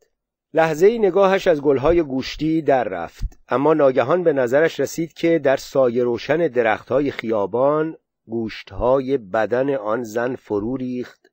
لحظه 0.53 0.97
نگاهش 0.97 1.47
از 1.47 1.61
گلهای 1.61 2.03
گوشتی 2.03 2.61
در 2.61 2.83
رفت 2.83 3.39
اما 3.49 3.73
ناگهان 3.73 4.23
به 4.23 4.33
نظرش 4.33 4.79
رسید 4.79 5.13
که 5.13 5.39
در 5.39 5.57
سایه 5.57 6.03
روشن 6.03 6.47
درختهای 6.47 7.11
خیابان 7.11 7.95
گوشتهای 8.27 9.17
بدن 9.17 9.75
آن 9.75 10.03
زن 10.03 10.35
فرو 10.35 10.77
ریخت 10.77 11.24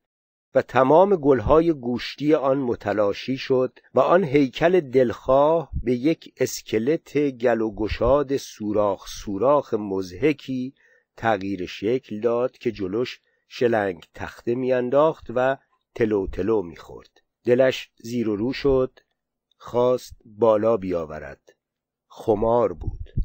و 0.54 0.62
تمام 0.62 1.16
گلهای 1.16 1.72
گوشتی 1.72 2.34
آن 2.34 2.58
متلاشی 2.58 3.36
شد 3.36 3.78
و 3.94 4.00
آن 4.00 4.24
هیکل 4.24 4.80
دلخواه 4.80 5.70
به 5.82 5.94
یک 5.94 6.34
اسکلت 6.36 7.18
گل 7.18 7.60
و 7.60 7.74
گشاد 7.74 8.36
سوراخ 8.36 9.06
سوراخ 9.08 9.74
مزهکی 9.74 10.74
تغییر 11.16 11.66
شکل 11.66 12.20
داد 12.20 12.58
که 12.58 12.72
جلوش 12.72 13.20
شلنگ 13.48 14.04
تخته 14.14 14.54
میانداخت 14.54 15.26
و 15.34 15.56
تلو 15.94 16.26
تلو 16.26 16.62
می‌خورد. 16.62 17.22
دلش 17.44 17.90
زیر 17.96 18.28
و 18.28 18.36
رو 18.36 18.52
شد 18.52 18.98
خواست 19.56 20.16
بالا 20.24 20.76
بیاورد. 20.76 21.56
خمار 22.08 22.72
بود. 22.72 23.21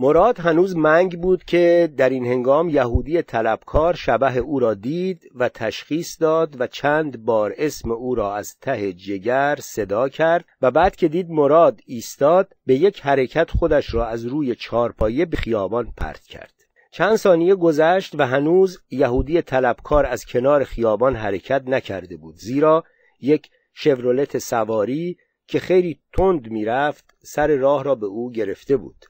مراد 0.00 0.40
هنوز 0.40 0.76
منگ 0.76 1.20
بود 1.20 1.44
که 1.44 1.92
در 1.96 2.08
این 2.08 2.26
هنگام 2.26 2.68
یهودی 2.68 3.22
طلبکار 3.22 3.94
شبه 3.94 4.36
او 4.36 4.58
را 4.58 4.74
دید 4.74 5.30
و 5.34 5.48
تشخیص 5.48 6.22
داد 6.22 6.60
و 6.60 6.66
چند 6.66 7.24
بار 7.24 7.54
اسم 7.56 7.90
او 7.90 8.14
را 8.14 8.34
از 8.36 8.56
ته 8.60 8.92
جگر 8.92 9.58
صدا 9.60 10.08
کرد 10.08 10.44
و 10.62 10.70
بعد 10.70 10.96
که 10.96 11.08
دید 11.08 11.30
مراد 11.30 11.80
ایستاد 11.86 12.56
به 12.66 12.74
یک 12.74 13.00
حرکت 13.00 13.50
خودش 13.50 13.94
را 13.94 14.06
از 14.06 14.26
روی 14.26 14.54
چارپایه 14.54 15.24
به 15.24 15.36
خیابان 15.36 15.92
پرت 15.96 16.24
کرد. 16.24 16.54
چند 16.90 17.16
ثانیه 17.16 17.54
گذشت 17.54 18.14
و 18.18 18.26
هنوز 18.26 18.78
یهودی 18.90 19.42
طلبکار 19.42 20.06
از 20.06 20.26
کنار 20.26 20.64
خیابان 20.64 21.16
حرکت 21.16 21.62
نکرده 21.66 22.16
بود 22.16 22.36
زیرا 22.36 22.84
یک 23.20 23.50
شورولت 23.74 24.38
سواری 24.38 25.16
که 25.46 25.58
خیلی 25.60 26.00
تند 26.12 26.50
می‌رفت 26.50 27.04
سر 27.22 27.56
راه 27.56 27.84
را 27.84 27.94
به 27.94 28.06
او 28.06 28.30
گرفته 28.30 28.76
بود. 28.76 29.04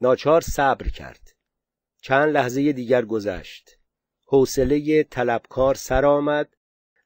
ناچار 0.00 0.40
صبر 0.40 0.88
کرد 0.88 1.34
چند 2.02 2.28
لحظه 2.28 2.72
دیگر 2.72 3.04
گذشت 3.04 3.78
حوصله 4.26 5.02
طلبکار 5.02 5.74
سر 5.74 6.04
آمد 6.04 6.56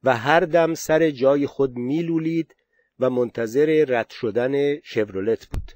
و 0.03 0.17
هر 0.17 0.41
دم 0.41 0.75
سر 0.75 1.11
جای 1.11 1.47
خود 1.47 1.77
میلولید 1.77 2.57
و 2.99 3.11
منتظر 3.11 3.85
رد 3.89 4.11
شدن 4.11 4.81
شورولت 4.81 5.47
بود 5.47 5.73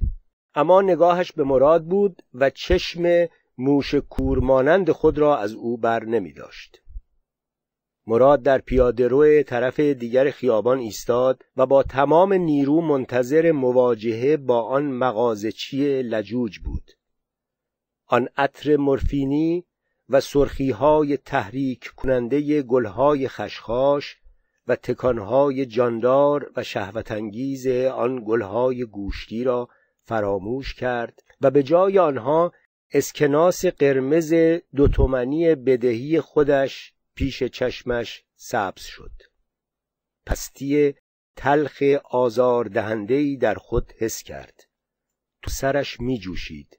اما 0.55 0.83
نگاهش 0.83 1.33
به 1.33 1.45
مراد 1.45 1.85
بود 1.85 2.23
و 2.35 2.51
چشم 2.51 3.29
موش 3.59 3.95
کورمانند 3.95 4.91
خود 4.91 5.19
را 5.19 5.39
از 5.39 5.53
او 5.53 5.77
بر 5.77 6.05
نمی 6.05 6.33
داشت. 6.33 6.83
مراد 8.07 8.43
در 8.43 8.59
پیاده 8.59 9.09
روی 9.09 9.43
طرف 9.43 9.81
دیگر 9.81 10.31
خیابان 10.31 10.79
ایستاد 10.79 11.43
و 11.57 11.67
با 11.67 11.83
تمام 11.83 12.33
نیرو 12.33 12.81
منتظر 12.81 13.53
مواجهه 13.53 14.37
با 14.37 14.63
آن 14.63 14.85
مغازچی 14.85 16.03
لجوج 16.03 16.59
بود. 16.59 16.93
آن 18.07 18.29
عطر 18.37 18.77
مرفینی 18.77 19.65
و 20.09 20.21
سرخیهای 20.21 21.17
تحریک 21.17 21.89
کننده 21.97 22.63
گلهای 22.63 23.29
خشخاش 23.29 24.17
و 24.67 24.77
تکانهای 24.77 25.67
جاندار 25.67 26.53
و 26.57 26.63
شهوتانگیز 26.63 27.67
آن 27.67 28.23
گلهای 28.27 28.85
گوشتی 28.85 29.45
را 29.45 29.69
فراموش 30.03 30.75
کرد 30.75 31.23
و 31.41 31.51
به 31.51 31.63
جای 31.63 31.99
آنها 31.99 32.53
اسکناس 32.93 33.67
قرمز 33.67 34.35
دوتومنی 34.77 35.55
بدهی 35.55 36.21
خودش 36.21 36.93
پیش 37.15 37.43
چشمش 37.43 38.25
سبز 38.37 38.83
شد. 38.83 39.13
پستی 40.27 40.95
تلخ 41.37 41.83
آزاردهندهی 42.11 43.37
در 43.37 43.55
خود 43.55 43.93
حس 43.99 44.23
کرد. 44.23 44.67
تو 45.43 45.51
سرش 45.51 46.01
می 46.01 46.19
جوشید 46.19 46.76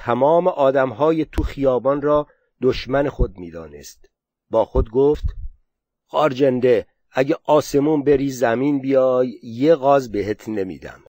تمام 0.00 0.48
آدمهای 0.48 1.24
تو 1.24 1.42
خیابان 1.42 2.02
را 2.02 2.26
دشمن 2.62 3.08
خود 3.08 3.38
می‌دانست. 3.38 4.10
با 4.50 4.64
خود 4.64 4.90
گفت 4.90 5.24
خارجنده 6.06 6.86
اگه 7.12 7.36
آسمون 7.44 8.04
بری 8.04 8.30
زمین 8.30 8.80
بیای 8.80 9.38
یه 9.42 9.74
غاز 9.74 10.12
بهت 10.12 10.48
نمیدم. 10.48 11.04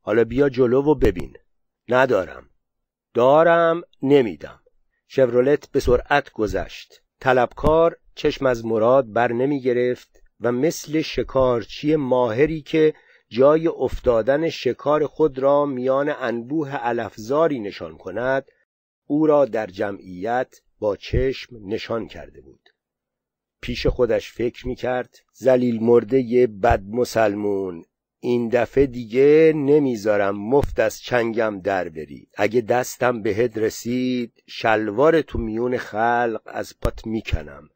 حالا 0.00 0.24
بیا 0.24 0.48
جلو 0.48 0.82
و 0.82 0.94
ببین. 0.94 1.36
ندارم. 1.88 2.50
دارم 3.14 3.82
نمیدم. 4.02 4.60
شورولت 5.08 5.70
به 5.70 5.80
سرعت 5.80 6.30
گذشت. 6.30 7.02
طلبکار 7.20 7.96
چشم 8.14 8.46
از 8.46 8.66
مراد 8.66 9.12
بر 9.12 9.32
نمی 9.32 9.60
گرفت 9.60 10.22
و 10.40 10.52
مثل 10.52 11.00
شکارچی 11.00 11.96
ماهری 11.96 12.62
که 12.62 12.94
جای 13.32 13.68
افتادن 13.68 14.48
شکار 14.48 15.06
خود 15.06 15.38
را 15.38 15.66
میان 15.66 16.14
انبوه 16.20 16.76
علفزاری 16.76 17.60
نشان 17.60 17.96
کند 17.96 18.44
او 19.06 19.26
را 19.26 19.44
در 19.44 19.66
جمعیت 19.66 20.60
با 20.78 20.96
چشم 20.96 21.56
نشان 21.66 22.06
کرده 22.06 22.40
بود. 22.40 22.68
پیش 23.60 23.86
خودش 23.86 24.32
فکر 24.32 24.68
می 24.68 24.74
کرد 24.74 25.18
زلیل 25.32 25.82
مرده 25.82 26.46
بد 26.46 26.82
مسلمون 26.82 27.84
این 28.20 28.48
دفعه 28.48 28.86
دیگه 28.86 29.52
نمی‌ذارم 29.56 30.38
مفت 30.38 30.80
از 30.80 31.00
چنگم 31.00 31.60
در 31.60 31.88
بری 31.88 32.28
اگه 32.36 32.60
دستم 32.60 33.22
بهت 33.22 33.58
رسید 33.58 34.42
شلوار 34.46 35.22
تو 35.22 35.38
میون 35.38 35.76
خلق 35.76 36.40
از 36.46 36.80
پات 36.80 37.06
می‌کنم. 37.06 37.68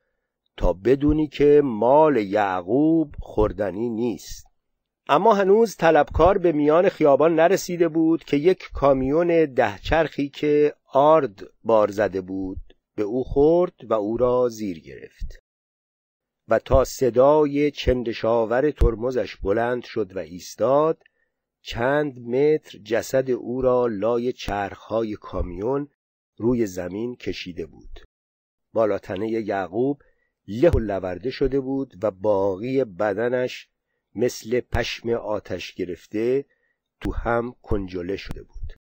تا 0.57 0.73
بدونی 0.73 1.29
که 1.29 1.61
مال 1.65 2.17
یعقوب 2.17 3.15
خوردنی 3.19 3.89
نیست. 3.89 4.46
اما 5.09 5.35
هنوز 5.35 5.77
طلبکار 5.77 6.39
به 6.39 6.53
میان 6.53 6.89
خیابان 6.89 7.35
نرسیده 7.35 7.89
بود 7.89 8.25
که 8.25 8.37
یک 8.37 8.71
کامیون 8.75 9.45
ده 9.45 9.79
چرخی 9.79 10.29
که 10.29 10.75
آرد 10.93 11.43
بار 11.65 11.91
زده 11.91 12.21
بود 12.21 12.75
به 12.97 13.03
او 13.03 13.25
خورد 13.25 13.75
و 13.85 13.95
او 13.95 14.17
را 14.17 14.49
زیر 14.49 14.81
گرفت. 14.81 15.43
و 16.49 16.59
تا 16.59 16.85
صدای 16.85 17.71
چندشاور 17.71 18.71
ترمزش 18.71 19.37
بلند 19.37 19.85
شد 19.85 20.17
و 20.17 20.19
ایستاد 20.19 21.03
چند 21.63 22.21
متر 22.21 22.79
جسد 22.79 23.31
او 23.31 23.63
را 23.63 23.87
لای 23.87 24.33
چرخهای 24.33 25.17
کامیون 25.17 25.89
روی 26.37 26.67
زمین 26.67 27.17
کشیده 27.17 27.67
بود. 27.67 28.01
بالاتنه 28.73 29.29
یعقوب 29.29 30.03
له 30.49 30.71
و 30.71 30.79
لورده 30.79 31.31
شده 31.31 31.61
بود 31.61 31.95
و 32.03 32.11
باقی 32.11 32.85
بدنش 32.85 33.69
مثل 34.17 34.61
پشم 34.61 35.11
آتش 35.11 35.75
گرفته 35.75 36.45
تو 37.01 37.13
هم 37.13 37.55
کنجله 37.63 38.17
شده 38.17 38.43
بود. 38.43 38.73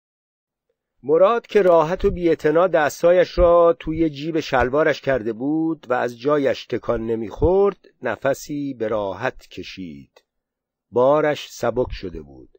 مراد 1.04 1.48
که 1.48 1.62
راحت 1.62 2.06
و 2.06 2.12
بیعتنا 2.12 2.68
دستایش 2.68 3.38
را 3.38 3.76
توی 3.80 4.10
جیب 4.10 4.40
شلوارش 4.40 5.02
کرده 5.02 5.34
بود 5.34 5.86
و 5.90 5.94
از 5.94 6.20
جایش 6.20 6.66
تکان 6.66 7.08
نمی‌خورد 7.08 7.78
نفسی 8.02 8.74
به 8.74 8.88
راحت 8.88 9.48
کشید. 9.48 10.24
بارش 10.92 11.50
سبک 11.52 11.92
شده 11.92 12.22
بود. 12.22 12.50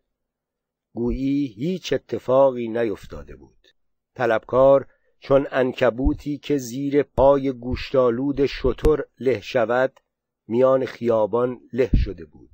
گویی 0.95 1.47
هیچ 1.47 1.93
اتفاقی 1.93 2.69
نیفتاده 2.69 3.37
بود. 3.37 3.69
طلبکار 4.15 4.87
چون 5.21 5.47
انکبوتی 5.51 6.39
که 6.39 6.59
زیر 6.59 7.03
پای 7.03 7.53
گوشتالود 7.53 8.47
شتر 8.47 9.05
له 9.21 9.41
شود 9.41 10.01
میان 10.49 10.85
خیابان 10.85 11.61
له 11.73 11.91
شده 11.97 12.25
بود. 12.25 12.46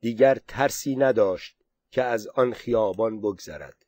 دیگر 0.00 0.38
ترسی 0.48 0.96
نداشت 0.96 1.56
که 1.90 2.02
از 2.02 2.26
آن 2.26 2.52
خیابان 2.52 3.20
بگذرد. 3.20 3.86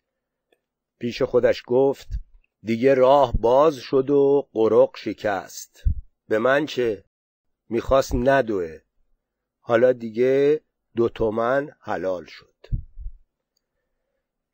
پیش 0.98 1.22
خودش 1.22 1.62
گفت 1.66 2.08
دیگه 2.62 2.94
راه 2.94 3.32
باز 3.38 3.76
شد 3.76 4.10
و 4.10 4.48
قرق 4.52 4.96
شکست. 4.96 5.84
به 6.28 6.38
من 6.38 6.66
چه؟ 6.66 7.04
می‌خواست 7.68 8.14
ندوه. 8.14 8.78
حالا 9.60 9.92
دیگه 9.92 10.60
دو 10.96 11.08
تومن 11.08 11.70
حلال 11.80 12.24
شد. 12.24 12.50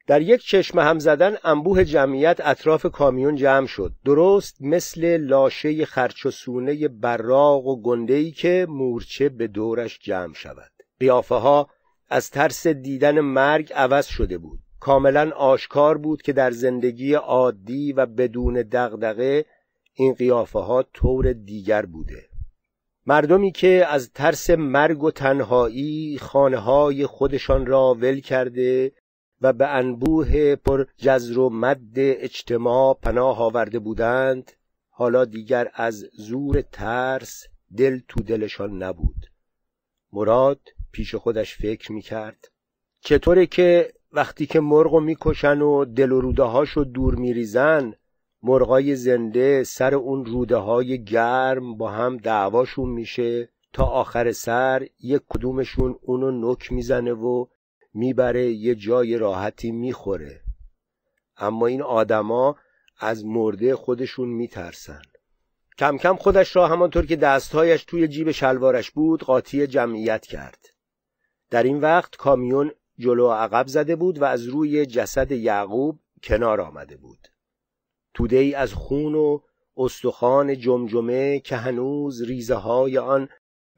در 0.06 0.22
یک 0.22 0.42
چشم 0.42 0.78
هم 0.78 0.98
زدن 0.98 1.36
انبوه 1.44 1.84
جمعیت 1.84 2.40
اطراف 2.40 2.86
کامیون 2.86 3.36
جمع 3.36 3.66
شد. 3.66 3.92
درست 4.04 4.62
مثل 4.62 5.16
لاشه 5.16 5.84
خرچ 5.84 6.26
و 6.26 6.30
سونه 6.30 6.88
براق 6.88 7.66
و 7.66 7.82
گندهی 7.82 8.30
که 8.32 8.66
مورچه 8.68 9.28
به 9.28 9.46
دورش 9.46 9.98
جمع 9.98 10.34
شود. 10.34 10.75
قیافه 11.00 11.34
ها 11.34 11.70
از 12.08 12.30
ترس 12.30 12.66
دیدن 12.66 13.20
مرگ 13.20 13.72
عوض 13.72 14.06
شده 14.06 14.38
بود. 14.38 14.58
کاملا 14.80 15.30
آشکار 15.30 15.98
بود 15.98 16.22
که 16.22 16.32
در 16.32 16.50
زندگی 16.50 17.14
عادی 17.14 17.92
و 17.92 18.06
بدون 18.06 18.54
دغدغه 18.54 19.44
این 19.94 20.14
قیافه 20.14 20.58
ها 20.58 20.82
طور 20.82 21.32
دیگر 21.32 21.86
بوده. 21.86 22.28
مردمی 23.06 23.52
که 23.52 23.86
از 23.88 24.12
ترس 24.12 24.50
مرگ 24.50 25.02
و 25.02 25.10
تنهایی 25.10 26.18
خانه 26.18 26.56
های 26.56 27.06
خودشان 27.06 27.66
را 27.66 27.94
ول 27.94 28.20
کرده 28.20 28.92
و 29.40 29.52
به 29.52 29.66
انبوه 29.66 30.56
پر 30.56 30.86
جزر 30.96 31.38
و 31.38 31.50
مد 31.50 31.94
اجتماع 31.96 32.98
پناه 33.02 33.42
آورده 33.42 33.78
بودند 33.78 34.52
حالا 34.90 35.24
دیگر 35.24 35.70
از 35.74 36.04
زور 36.12 36.60
ترس 36.60 37.44
دل 37.76 38.00
تو 38.08 38.22
دلشان 38.22 38.82
نبود. 38.82 39.30
مراد 40.12 40.60
پیش 40.96 41.14
خودش 41.14 41.56
فکر 41.56 41.92
می‌کرد. 41.92 42.50
چطوره 43.00 43.46
که 43.46 43.92
وقتی 44.12 44.46
که 44.46 44.60
مرغو 44.60 45.00
می‌کشن 45.00 45.60
و 45.60 45.84
دل 45.84 46.12
و 46.12 46.20
روده 46.20 46.42
هاشو 46.42 46.84
دور 46.84 47.14
میریزن 47.14 47.94
مرغای 48.42 48.96
زنده 48.96 49.64
سر 49.64 49.94
اون 49.94 50.24
روده 50.24 50.56
های 50.56 51.04
گرم 51.04 51.76
با 51.76 51.90
هم 51.90 52.16
دعواشون 52.16 52.88
میشه 52.88 53.48
تا 53.72 53.84
آخر 53.84 54.32
سر 54.32 54.86
یک 55.00 55.22
کدومشون 55.28 55.98
اونو 56.02 56.50
نک 56.50 56.72
می‌زنه 56.72 57.12
و 57.12 57.46
می‌بره 57.94 58.46
یه 58.50 58.74
جای 58.74 59.18
راحتی 59.18 59.70
می‌خوره. 59.70 60.40
اما 61.36 61.66
این 61.66 61.82
آدما 61.82 62.56
از 63.00 63.24
مرده 63.24 63.76
خودشون 63.76 64.28
میترسن. 64.28 65.02
کم 65.78 65.96
کم 65.96 66.16
خودش 66.16 66.56
را 66.56 66.68
همانطور 66.68 67.06
که 67.06 67.16
دستهایش 67.16 67.84
توی 67.84 68.08
جیب 68.08 68.30
شلوارش 68.30 68.90
بود 68.90 69.22
قاطی 69.22 69.66
جمعیت 69.66 70.26
کرد. 70.26 70.75
در 71.50 71.62
این 71.62 71.80
وقت 71.80 72.16
کامیون 72.16 72.70
جلو 72.98 73.30
عقب 73.30 73.66
زده 73.66 73.96
بود 73.96 74.18
و 74.18 74.24
از 74.24 74.44
روی 74.44 74.86
جسد 74.86 75.32
یعقوب 75.32 76.00
کنار 76.22 76.60
آمده 76.60 76.96
بود. 76.96 77.28
توده 78.14 78.36
ای 78.36 78.54
از 78.54 78.72
خون 78.72 79.14
و 79.14 79.40
استخوان 79.76 80.58
جمجمه 80.58 81.40
که 81.40 81.56
هنوز 81.56 82.22
ریزه 82.22 82.54
های 82.54 82.98
آن 82.98 83.28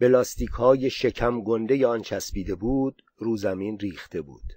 بلاستیک 0.01 0.51
های 0.51 0.91
شکم 0.91 1.41
گنده 1.41 1.87
آن 1.87 2.03
چسبیده 2.03 2.55
بود 2.55 3.03
رو 3.17 3.37
زمین 3.37 3.79
ریخته 3.79 4.23
بود. 4.23 4.53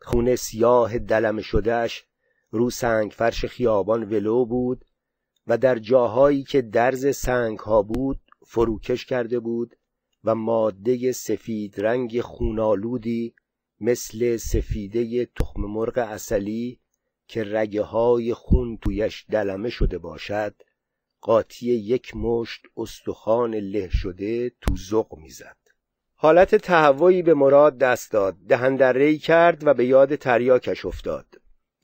خون 0.00 0.36
سیاه 0.36 0.98
دلم 0.98 1.40
شدهش 1.40 2.04
رو 2.50 2.70
سنگ 2.70 3.10
فرش 3.10 3.44
خیابان 3.44 4.04
ولو 4.04 4.44
بود 4.44 4.84
و 5.46 5.58
در 5.58 5.78
جاهایی 5.78 6.42
که 6.42 6.62
درز 6.62 7.16
سنگ 7.16 7.58
ها 7.58 7.82
بود 7.82 8.20
فروکش 8.46 9.06
کرده 9.06 9.40
بود 9.40 9.76
و 10.28 10.34
ماده 10.34 11.12
سفید 11.12 11.80
رنگ 11.80 12.20
خونالودی 12.20 13.34
مثل 13.80 14.36
سفیده 14.36 15.26
تخم 15.26 15.60
مرغ 15.60 15.98
اصلی 15.98 16.80
که 17.26 17.44
رگه 17.44 17.82
های 17.82 18.34
خون 18.34 18.76
تویش 18.76 19.26
دلمه 19.30 19.70
شده 19.70 19.98
باشد 19.98 20.54
قاطی 21.20 21.66
یک 21.66 22.16
مشت 22.16 22.62
استخوان 22.76 23.54
له 23.54 23.88
شده 23.88 24.50
تو 24.60 24.76
زق 24.76 25.16
می‌زد. 25.16 25.56
حالت 26.14 26.54
تهوعی 26.54 27.22
به 27.22 27.34
مراد 27.34 27.78
دست 27.78 28.12
داد 28.12 28.36
دهندرهای 28.48 29.18
کرد 29.18 29.66
و 29.66 29.74
به 29.74 29.86
یاد 29.86 30.14
تریاکش 30.14 30.86
افتاد. 30.86 31.26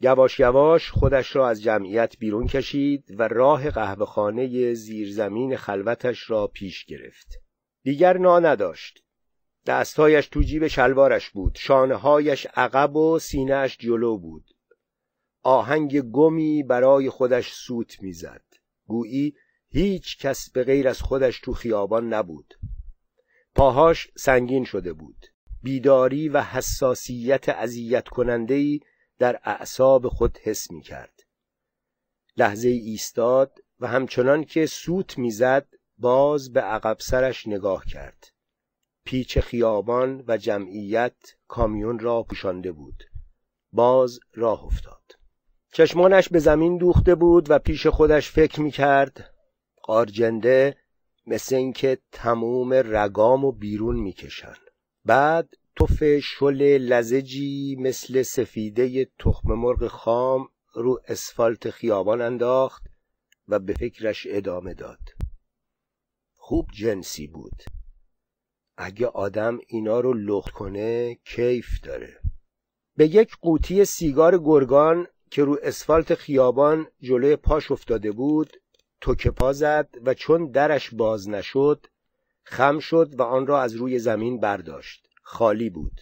یواش 0.00 0.40
یواش 0.40 0.90
خودش 0.90 1.36
را 1.36 1.48
از 1.48 1.62
جمعیت 1.62 2.18
بیرون 2.18 2.46
کشید 2.46 3.04
و 3.18 3.28
راه 3.28 3.70
قهوهخانه 3.70 4.74
زیرزمین 4.74 5.56
خلوتش 5.56 6.30
را 6.30 6.46
پیش 6.46 6.84
گرفت. 6.84 7.43
دیگر 7.84 8.18
نا 8.18 8.40
نداشت. 8.40 9.04
دستهایش 9.66 10.26
تو 10.26 10.42
جیب 10.42 10.66
شلوارش 10.66 11.30
بود. 11.30 11.54
شانههایش 11.60 12.46
عقب 12.54 12.96
و 12.96 13.18
سینهاش 13.18 13.78
جلو 13.78 14.18
بود. 14.18 14.50
آهنگ 15.42 16.00
گمی 16.00 16.62
برای 16.62 17.10
خودش 17.10 17.52
سوت 17.52 18.02
می‌زد. 18.02 18.44
گویی 18.86 19.34
هیچ 19.68 20.18
کس 20.18 20.50
به 20.50 20.64
غیر 20.64 20.88
از 20.88 21.00
خودش 21.00 21.40
تو 21.40 21.52
خیابان 21.52 22.12
نبود. 22.12 22.54
پاهاش 23.54 24.10
سنگین 24.16 24.64
شده 24.64 24.92
بود. 24.92 25.26
بیداری 25.62 26.28
و 26.28 26.42
حساسیت 26.42 27.48
اذیت 27.48 28.08
کننده 28.08 28.78
در 29.18 29.40
اعصاب 29.44 30.08
خود 30.08 30.38
حس 30.38 30.70
می 30.70 30.80
کرد 30.80 31.20
لحظه 32.36 32.68
ایستاد 32.68 33.58
و 33.80 33.86
همچنان 33.86 34.44
که 34.44 34.66
سوت 34.66 35.18
می‌زد 35.18 35.68
باز 36.04 36.52
به 36.52 36.60
عقب 36.60 36.96
سرش 37.00 37.48
نگاه 37.48 37.84
کرد. 37.84 38.32
پیچ 39.04 39.38
خیابان 39.38 40.24
و 40.28 40.36
جمعیت 40.36 41.16
کامیون 41.48 41.98
را 41.98 42.22
پوشانده 42.22 42.72
بود. 42.72 43.04
باز 43.72 44.20
راه 44.34 44.64
افتاد. 44.64 45.02
چشمانش 45.72 46.28
به 46.28 46.38
زمین 46.38 46.78
دوخته 46.78 47.14
بود 47.14 47.50
و 47.50 47.58
پیش 47.58 47.86
خودش 47.86 48.30
فکر 48.30 48.60
می 48.60 48.70
کرد 48.70 49.34
قارجنده 49.82 50.76
مثل 51.26 51.56
اینکه 51.56 51.98
تموم 52.12 52.72
رگام 52.72 53.44
و 53.44 53.52
بیرون 53.52 53.96
می‌کشن. 53.96 54.56
بعد 55.04 55.48
توف 55.76 56.18
شل 56.18 56.62
لزجی 56.78 57.76
مثل 57.78 58.22
سفیده 58.22 59.08
تخم 59.18 59.52
مرغ 59.52 59.86
خام 59.86 60.48
رو 60.74 61.00
اسفالت 61.08 61.70
خیابان 61.70 62.20
انداخت 62.20 62.82
و 63.48 63.58
به 63.58 63.72
فکرش 63.72 64.26
ادامه 64.30 64.74
داد. 64.74 65.23
خوب 66.46 66.68
جنسی 66.72 67.26
بود. 67.26 67.62
اگه 68.76 69.06
آدم 69.06 69.58
اینا 69.66 70.00
رو 70.00 70.12
لخت 70.12 70.50
کنه 70.50 71.14
کیف 71.14 71.80
داره. 71.80 72.20
به 72.96 73.06
یک 73.06 73.36
قوطی 73.40 73.84
سیگار 73.84 74.38
گرگان 74.38 75.06
که 75.30 75.44
رو 75.44 75.58
اسفالت 75.62 76.14
خیابان 76.14 76.86
جلوی 77.00 77.36
پاش 77.36 77.70
افتاده 77.70 78.12
بود 78.12 78.56
توکه 79.00 79.30
پا 79.30 79.52
زد 79.52 79.88
و 80.04 80.14
چون 80.14 80.50
درش 80.50 80.94
باز 80.94 81.28
نشد 81.28 81.86
خم 82.42 82.78
شد 82.78 83.14
و 83.18 83.22
آن 83.22 83.46
را 83.46 83.62
از 83.62 83.74
روی 83.74 83.98
زمین 83.98 84.40
برداشت. 84.40 85.06
خالی 85.22 85.70
بود. 85.70 86.00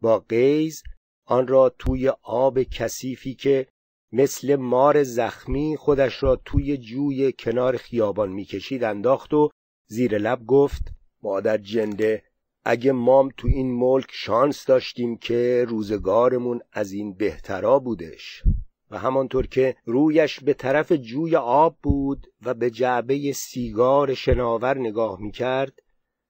با 0.00 0.18
قیز 0.18 0.82
آن 1.24 1.46
را 1.46 1.68
توی 1.78 2.08
آب 2.22 2.62
کثیفی 2.62 3.34
که 3.34 3.66
مثل 4.12 4.56
مار 4.56 5.02
زخمی 5.02 5.76
خودش 5.76 6.22
را 6.22 6.36
توی 6.36 6.76
جوی 6.76 7.32
کنار 7.32 7.76
خیابان 7.76 8.32
می‌کشید 8.32 8.84
انداخت 8.84 9.34
و 9.34 9.50
زیر 9.86 10.18
لب 10.18 10.46
گفت 10.46 10.82
مادر 11.22 11.58
جنده 11.58 12.22
اگه 12.64 12.92
مام 12.92 13.28
تو 13.36 13.48
این 13.48 13.72
ملک 13.72 14.08
شانس 14.10 14.66
داشتیم 14.66 15.16
که 15.16 15.64
روزگارمون 15.68 16.60
از 16.72 16.92
این 16.92 17.14
بهترا 17.14 17.78
بودش. 17.78 18.42
و 18.90 18.98
همانطور 18.98 19.46
که 19.46 19.76
رویش 19.84 20.40
به 20.40 20.54
طرف 20.54 20.92
جوی 20.92 21.36
آب 21.36 21.78
بود 21.82 22.26
و 22.42 22.54
به 22.54 22.70
جعبه 22.70 23.32
سیگار 23.32 24.14
شناور 24.14 24.78
نگاه 24.78 25.20
می‌کرد 25.20 25.78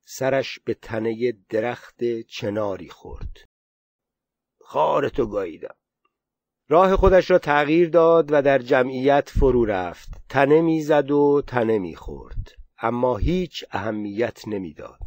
سرش 0.05 0.59
به 0.59 0.75
تنه 0.75 1.33
درخت 1.49 2.21
چناری 2.29 2.89
خورد. 2.89 3.37
خارتو 4.61 5.27
گاییدم. 5.27 5.75
راه 6.71 6.97
خودش 6.97 7.31
را 7.31 7.39
تغییر 7.39 7.89
داد 7.89 8.33
و 8.33 8.43
در 8.43 8.59
جمعیت 8.59 9.31
فرو 9.31 9.65
رفت. 9.65 10.09
تنه 10.29 10.61
می‌زد 10.61 11.11
و 11.11 11.43
تنه 11.47 11.79
می‌خورد. 11.79 12.53
اما 12.79 13.17
هیچ 13.17 13.65
اهمیت 13.71 14.49
نمی‌داد. 14.49 14.99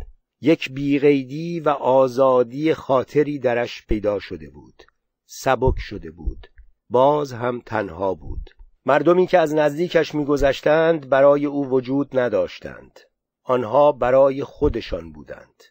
یک 0.42 0.72
بیغیدی 0.72 1.60
و 1.60 1.70
آزادی 1.70 2.74
خاطری 2.74 3.40
درش 3.40 3.86
پیدا 3.88 4.20
شده 4.20 4.50
بود. 4.50 4.84
سبک 5.26 5.76
شده 5.78 6.12
بود. 6.12 6.48
باز 6.90 7.34
هم 7.34 7.62
تنها 7.66 8.14
بود. 8.14 8.50
مردمی 8.86 9.28
که 9.28 9.40
از 9.40 9.56
نزدیکش 9.56 10.16
میگذشتند 10.16 11.10
برای 11.10 11.46
او 11.46 11.70
وجود 11.70 12.20
نداشتند. 12.20 13.00
آنها 13.44 13.92
برای 13.92 14.44
خودشان 14.44 15.12
بودند. 15.12 15.64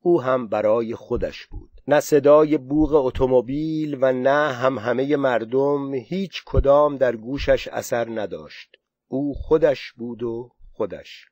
او 0.00 0.22
هم 0.22 0.48
برای 0.48 0.94
خودش 0.94 1.46
بود. 1.46 1.77
نه 1.90 2.00
صدای 2.00 2.58
بوغ 2.58 2.94
اتومبیل 2.94 3.98
و 4.00 4.12
نه 4.12 4.52
هم 4.52 4.78
همه 4.78 5.16
مردم 5.16 5.94
هیچ 5.94 6.42
کدام 6.46 6.96
در 6.96 7.16
گوشش 7.16 7.68
اثر 7.68 8.20
نداشت. 8.20 8.76
او 9.06 9.34
خودش 9.34 9.92
بود 9.92 10.22
و 10.22 10.50
خودش. 10.72 11.26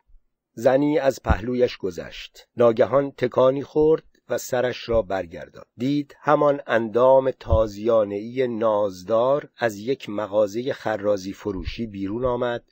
زنی 0.54 0.98
از 0.98 1.22
پهلویش 1.22 1.76
گذشت. 1.76 2.48
ناگهان 2.56 3.10
تکانی 3.10 3.62
خورد 3.62 4.02
و 4.28 4.38
سرش 4.38 4.88
را 4.88 5.02
برگرداند. 5.02 5.66
دید 5.76 6.16
همان 6.20 6.60
اندام 6.66 7.30
تازیانهای 7.30 8.48
نازدار 8.48 9.48
از 9.56 9.78
یک 9.78 10.08
مغازه 10.08 10.72
خرازی 10.72 11.32
فروشی 11.32 11.86
بیرون 11.86 12.24
آمد 12.24 12.64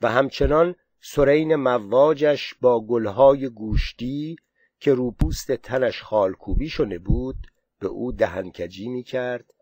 و 0.00 0.10
همچنان 0.10 0.74
سرین 1.00 1.54
مواجش 1.54 2.54
با 2.60 2.80
گلهای 2.86 3.48
گوشتی 3.48 4.36
که 4.80 4.94
روپوست 4.94 5.52
تنش 5.52 6.02
خالکوبی 6.02 6.68
شده 6.68 6.98
بود 6.98 7.36
به 7.80 7.88
او 7.88 8.12
دهنکجی 8.12 8.88
می 8.88 9.02
کرد 9.02 9.54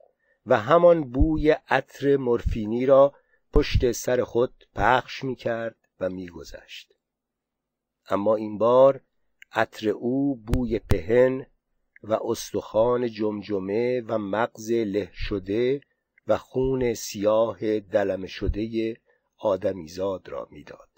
و 0.46 0.61
همان 0.61 1.11
بوی 1.11 1.50
عطر 1.50 2.16
مرفینی 2.16 2.87
را 2.87 3.14
پشت 3.52 3.92
سر 3.92 4.24
خود 4.24 4.68
پخش 4.74 5.24
می 5.24 5.37
کرد 5.37 5.76
و 6.00 6.11
می 6.11 6.29
گذشت. 6.29 6.92
اما 8.09 8.37
این 8.37 8.59
بار 8.59 9.00
عطر 9.52 9.88
او 9.88 10.37
بوی 10.37 10.79
پهن 10.79 11.46
و 12.02 12.18
استخوان 12.24 13.09
جمجمه 13.09 14.00
و 14.00 14.18
مغز 14.18 14.70
له 14.72 15.11
شده 15.12 15.81
و 16.26 16.38
خون 16.38 16.94
سیاه 16.94 17.81
دلم 17.81 18.26
شده 18.26 18.96
آدمیزاد 19.38 20.29
را 20.29 20.48
می‌داد 20.50 20.90